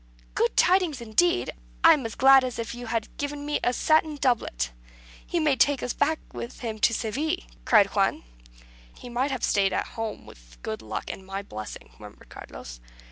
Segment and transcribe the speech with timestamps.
[0.33, 1.51] "Good tidings indeed!
[1.83, 4.71] I am as glad as if you had given me a satin doublet.
[5.23, 7.35] He may take us back with him to Seville,"
[7.65, 8.23] cried Juan.
[8.97, 12.79] "He might have stayed at home, with good luck and my blessing," murmured Carlos.